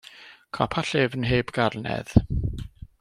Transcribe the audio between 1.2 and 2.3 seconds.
heb garnedd.